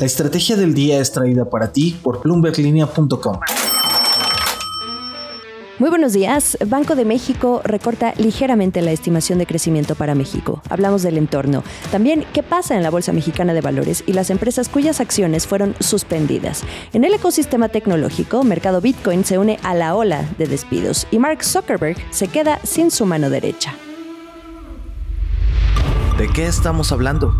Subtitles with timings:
[0.00, 3.38] La estrategia del día es traída para ti por bloomberglinea.com.
[5.78, 6.56] Muy buenos días.
[6.66, 10.62] Banco de México recorta ligeramente la estimación de crecimiento para México.
[10.70, 11.62] Hablamos del entorno.
[11.92, 15.74] También qué pasa en la Bolsa Mexicana de Valores y las empresas cuyas acciones fueron
[15.80, 16.64] suspendidas.
[16.94, 21.44] En el ecosistema tecnológico, Mercado Bitcoin se une a la ola de despidos y Mark
[21.44, 23.74] Zuckerberg se queda sin su mano derecha.
[26.16, 27.34] ¿De qué estamos hablando?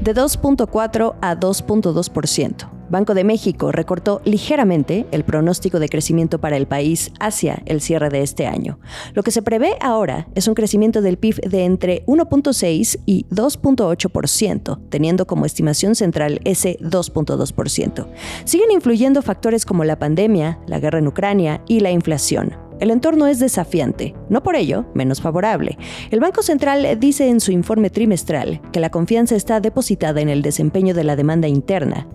[0.00, 2.78] De 2.4 a 2.2%.
[2.90, 8.08] Banco de México recortó ligeramente el pronóstico de crecimiento para el país hacia el cierre
[8.08, 8.78] de este año.
[9.12, 14.80] Lo que se prevé ahora es un crecimiento del PIB de entre 1.6 y 2.8%,
[14.88, 18.06] teniendo como estimación central ese 2.2%.
[18.44, 22.67] Siguen influyendo factores como la pandemia, la guerra en Ucrania y la inflación.
[22.80, 25.78] El entorno es desafiante, no por ello menos favorable.
[26.10, 30.42] El Banco Central dice en su informe trimestral que la confianza está depositada en el
[30.42, 32.06] desempeño de la demanda interna.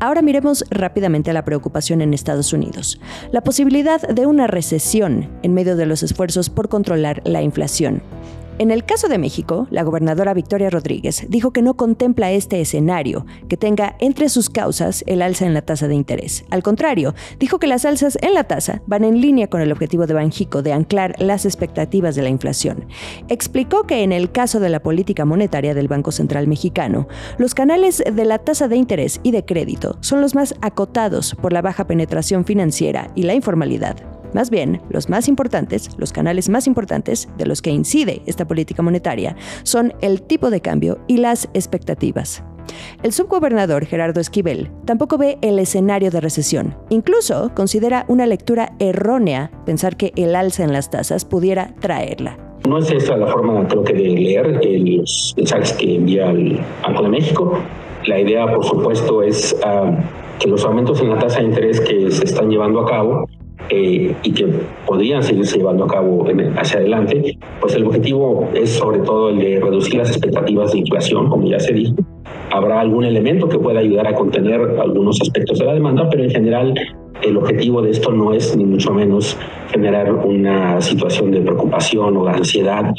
[0.00, 3.00] Ahora miremos rápidamente a la preocupación en Estados Unidos.
[3.32, 8.02] La posibilidad de una recesión en medio de los esfuerzos por controlar la inflación.
[8.58, 13.24] En el caso de México, la gobernadora Victoria Rodríguez dijo que no contempla este escenario,
[13.48, 16.44] que tenga entre sus causas el alza en la tasa de interés.
[16.50, 20.06] Al contrario, dijo que las alzas en la tasa van en línea con el objetivo
[20.06, 22.84] de Banjico de anclar las expectativas de la inflación.
[23.28, 27.08] Explicó que en el caso de la política monetaria del Banco Central Mexicano,
[27.38, 31.52] los canales de la tasa de interés y de crédito son los más acotados por
[31.52, 34.21] la baja penetración financiera y la informalidad.
[34.34, 38.82] Más bien, los más importantes, los canales más importantes de los que incide esta política
[38.82, 42.42] monetaria son el tipo de cambio y las expectativas.
[43.02, 46.76] El subgobernador Gerardo Esquivel tampoco ve el escenario de recesión.
[46.88, 52.38] Incluso considera una lectura errónea pensar que el alza en las tasas pudiera traerla.
[52.68, 57.02] No es esa la forma, creo que, de leer los mensajes que envía el Banco
[57.02, 57.58] de México.
[58.06, 59.90] La idea, por supuesto, es ah,
[60.38, 63.28] que los aumentos en la tasa de interés que se están llevando a cabo
[63.68, 64.46] eh, y que
[64.86, 69.60] podrían seguirse llevando a cabo hacia adelante, pues el objetivo es sobre todo el de
[69.60, 71.94] reducir las expectativas de inflación, como ya se dijo.
[72.50, 76.30] Habrá algún elemento que pueda ayudar a contener algunos aspectos de la demanda, pero en
[76.30, 76.74] general
[77.22, 79.38] el objetivo de esto no es ni mucho menos
[79.70, 82.92] generar una situación de preocupación o de ansiedad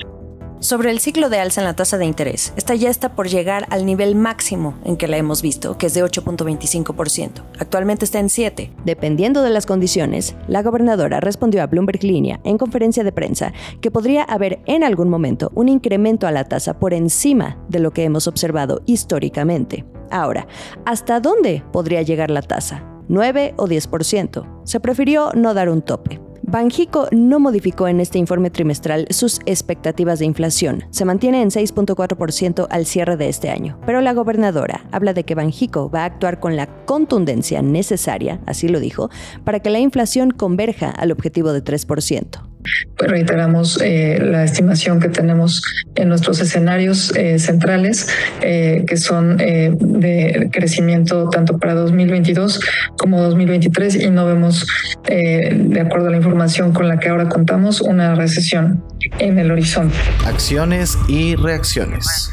[0.64, 2.54] sobre el ciclo de alza en la tasa de interés.
[2.56, 5.94] Esta ya está por llegar al nivel máximo en que la hemos visto, que es
[5.94, 7.44] de 8.25%.
[7.60, 8.72] Actualmente está en 7.
[8.86, 13.92] Dependiendo de las condiciones, la gobernadora respondió a Bloomberg Línea en conferencia de prensa que
[13.92, 18.06] podría haber en algún momento un incremento a la tasa por encima de lo que
[18.06, 19.86] hemos observado históricamente.
[20.12, 20.48] Ahora,
[20.86, 22.84] ¿hasta dónde podría llegar la tasa?
[23.10, 24.62] ¿9 o 10%?
[24.64, 26.22] Se prefirió no dar un tope.
[26.54, 30.84] Banjico no modificó en este informe trimestral sus expectativas de inflación.
[30.92, 33.80] Se mantiene en 6.4% al cierre de este año.
[33.88, 38.68] Pero la gobernadora habla de que Banjico va a actuar con la contundencia necesaria, así
[38.68, 39.10] lo dijo,
[39.44, 42.53] para que la inflación converja al objetivo de 3%.
[42.98, 45.62] Pues reiteramos eh, la estimación que tenemos
[45.96, 48.08] en nuestros escenarios eh, centrales,
[48.42, 52.60] eh, que son de crecimiento tanto para 2022
[52.98, 54.66] como 2023 y no vemos,
[55.08, 58.84] de acuerdo a la información con la que ahora contamos, una recesión
[59.20, 59.96] en el horizonte.
[60.26, 62.32] Acciones y reacciones.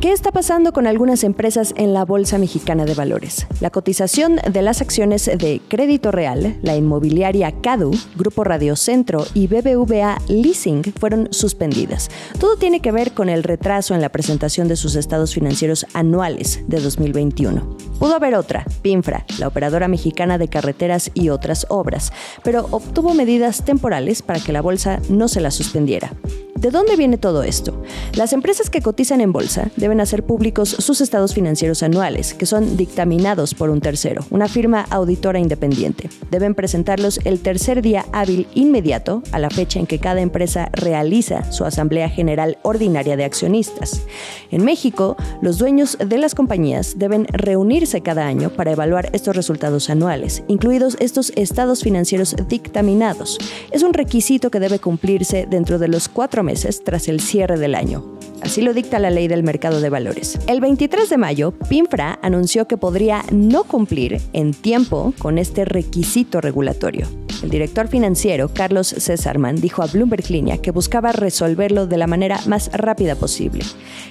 [0.00, 3.46] ¿Qué está pasando con algunas empresas en la Bolsa Mexicana de Valores?
[3.60, 9.46] La cotización de las acciones de Crédito Real, la inmobiliaria CADU, Grupo Radio Centro y
[9.46, 12.08] BBVA Leasing fueron suspendidas.
[12.38, 16.62] Todo tiene que ver con el retraso en la presentación de sus estados financieros anuales
[16.66, 17.76] de 2021.
[17.98, 22.10] Pudo haber otra, PINFRA, la operadora mexicana de carreteras y otras obras,
[22.42, 26.10] pero obtuvo medidas temporales para que la bolsa no se la suspendiera.
[26.60, 27.82] ¿De dónde viene todo esto?
[28.12, 32.76] Las empresas que cotizan en bolsa deben hacer públicos sus estados financieros anuales, que son
[32.76, 36.10] dictaminados por un tercero, una firma auditora independiente.
[36.30, 41.50] Deben presentarlos el tercer día hábil inmediato a la fecha en que cada empresa realiza
[41.50, 44.02] su Asamblea General Ordinaria de Accionistas.
[44.50, 49.88] En México, los dueños de las compañías deben reunirse cada año para evaluar estos resultados
[49.88, 53.38] anuales, incluidos estos estados financieros dictaminados.
[53.70, 56.49] Es un requisito que debe cumplirse dentro de los cuatro meses
[56.84, 58.04] tras el cierre del año.
[58.42, 60.38] Así lo dicta la ley del mercado de valores.
[60.46, 66.40] El 23 de mayo, PINFRA anunció que podría no cumplir en tiempo con este requisito
[66.40, 67.06] regulatorio.
[67.42, 72.40] El director financiero, Carlos Césarman, dijo a Bloomberg Línea que buscaba resolverlo de la manera
[72.46, 73.64] más rápida posible.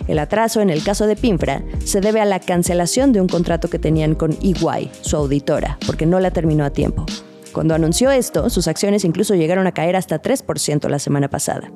[0.07, 3.69] El atraso en el caso de PINFRA se debe a la cancelación de un contrato
[3.69, 7.05] que tenían con EY, su auditora, porque no la terminó a tiempo.
[7.53, 11.71] Cuando anunció esto, sus acciones incluso llegaron a caer hasta 3% la semana pasada.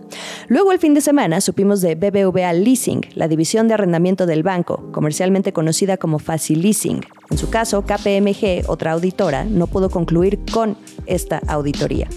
[0.48, 4.92] Luego, el fin de semana, supimos de BBVA Leasing, la división de arrendamiento del banco,
[4.92, 7.02] comercialmente conocida como Facilleasing.
[7.34, 10.78] En su caso, KPMG, otra auditora, no pudo concluir con
[11.08, 12.08] esta auditoría.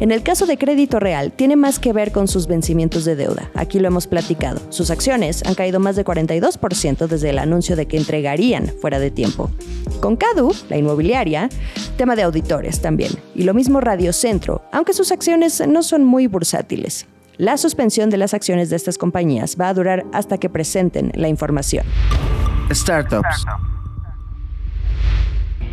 [0.00, 3.50] En el caso de Crédito Real, tiene más que ver con sus vencimientos de deuda.
[3.54, 4.62] Aquí lo hemos platicado.
[4.70, 9.10] Sus acciones han caído más de 42% desde el anuncio de que entregarían fuera de
[9.10, 9.50] tiempo.
[10.00, 11.50] Con Cadu, la inmobiliaria,
[11.98, 13.12] tema de auditores también.
[13.34, 17.06] Y lo mismo Radio Centro, aunque sus acciones no son muy bursátiles.
[17.36, 21.28] La suspensión de las acciones de estas compañías va a durar hasta que presenten la
[21.28, 21.84] información.
[22.72, 23.44] Startups.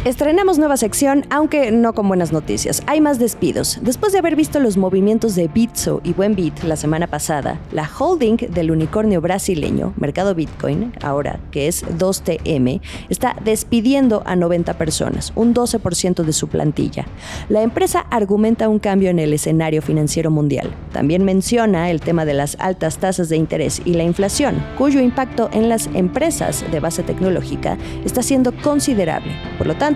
[0.05, 2.83] Estrenamos nueva sección, aunque no con buenas noticias.
[2.87, 3.79] Hay más despidos.
[3.81, 8.37] Después de haber visto los movimientos de Bitso y Buenbit la semana pasada, la holding
[8.37, 12.79] del unicornio brasileño, Mercado Bitcoin, ahora que es 2TM,
[13.09, 17.05] está despidiendo a 90 personas, un 12% de su plantilla.
[17.49, 20.73] La empresa argumenta un cambio en el escenario financiero mundial.
[20.93, 25.49] También menciona el tema de las altas tasas de interés y la inflación, cuyo impacto
[25.51, 29.33] en las empresas de base tecnológica está siendo considerable.
[29.57, 29.88] Por lo tanto,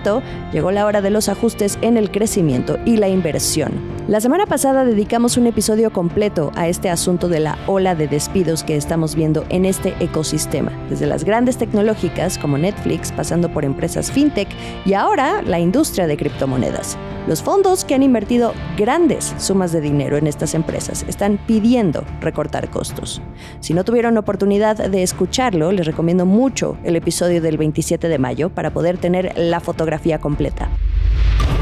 [0.52, 3.93] llegó la hora de los ajustes en el crecimiento y la inversión.
[4.06, 8.62] La semana pasada dedicamos un episodio completo a este asunto de la ola de despidos
[8.62, 14.12] que estamos viendo en este ecosistema, desde las grandes tecnológicas como Netflix, pasando por empresas
[14.12, 14.48] fintech
[14.84, 16.98] y ahora la industria de criptomonedas.
[17.26, 22.68] Los fondos que han invertido grandes sumas de dinero en estas empresas están pidiendo recortar
[22.68, 23.22] costos.
[23.60, 28.50] Si no tuvieron oportunidad de escucharlo, les recomiendo mucho el episodio del 27 de mayo
[28.50, 30.68] para poder tener la fotografía completa.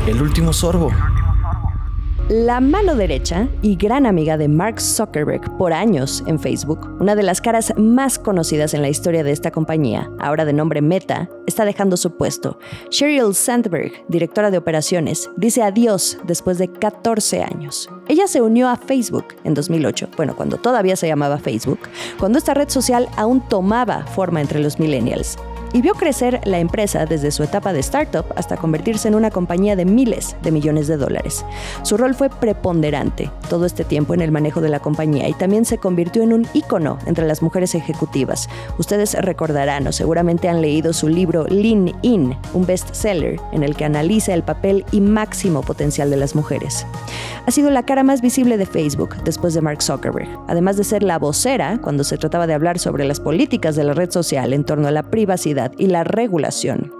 [0.09, 0.91] El último sorbo.
[2.29, 7.25] La mano derecha y gran amiga de Mark Zuckerberg por años en Facebook, una de
[7.25, 11.65] las caras más conocidas en la historia de esta compañía, ahora de nombre Meta, está
[11.65, 12.59] dejando su puesto.
[12.91, 17.91] Sheryl Sandberg, directora de operaciones, dice adiós después de 14 años.
[18.07, 21.81] Ella se unió a Facebook en 2008, bueno, cuando todavía se llamaba Facebook,
[22.19, 25.37] cuando esta red social aún tomaba forma entre los millennials
[25.73, 29.77] y vio crecer la empresa desde su etapa de startup hasta convertirse en una compañía
[29.77, 31.45] de miles de millones de dólares.
[31.83, 35.65] Su rol fue preponderante todo este tiempo en el manejo de la compañía y también
[35.65, 38.49] se convirtió en un ícono entre las mujeres ejecutivas.
[38.79, 43.85] Ustedes recordarán o seguramente han leído su libro Lean In, un bestseller en el que
[43.85, 46.87] analiza el papel y máximo potencial de las mujeres.
[47.47, 51.03] Ha sido la cara más visible de Facebook después de Mark Zuckerberg, además de ser
[51.03, 54.65] la vocera cuando se trataba de hablar sobre las políticas de la red social en
[54.65, 56.93] torno a la privacidad y la regulación.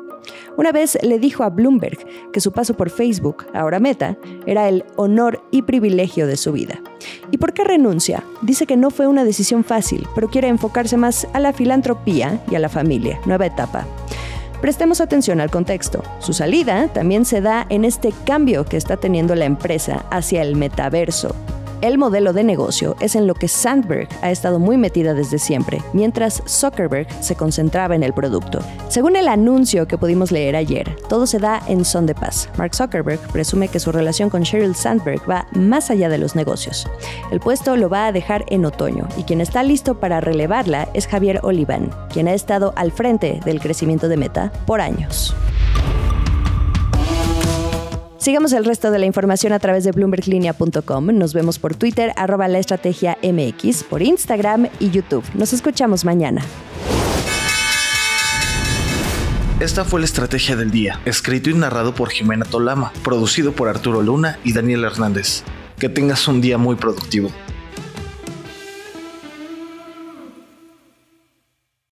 [0.57, 1.99] Una vez le dijo a Bloomberg
[2.33, 4.17] que su paso por Facebook, ahora Meta,
[4.47, 6.81] era el honor y privilegio de su vida.
[7.31, 8.23] ¿Y por qué renuncia?
[8.43, 12.55] Dice que no fue una decisión fácil, pero quiere enfocarse más a la filantropía y
[12.55, 13.87] a la familia, nueva etapa.
[14.61, 16.05] Prestemos atención al contexto.
[16.21, 20.55] Su salida también se da en este cambio que está teniendo la empresa hacia el
[20.55, 21.35] metaverso,
[21.83, 25.83] el modelo de negocio es en lo que Sandberg ha estado muy metida desde siempre,
[25.93, 28.61] mientras Zuckerberg se concentraba en el producto.
[28.89, 32.49] Según el anuncio que pudimos leer ayer, todo se da en son de paz.
[32.57, 36.87] Mark Zuckerberg presume que su relación con Sheryl Sandberg va más allá de los negocios.
[37.31, 41.07] El puesto lo va a dejar en otoño y quien está listo para relevarla es
[41.07, 45.35] Javier Olivan, quien ha estado al frente del crecimiento de Meta por años.
[48.23, 51.07] Sigamos el resto de la información a través de bloomberglinea.com.
[51.07, 55.25] Nos vemos por Twitter, arroba la estrategia MX, por Instagram y YouTube.
[55.35, 56.41] Nos escuchamos mañana.
[59.59, 64.03] Esta fue la estrategia del día, escrito y narrado por Jimena Tolama, producido por Arturo
[64.03, 65.43] Luna y Daniel Hernández.
[65.81, 67.29] Que tengas un día muy productivo.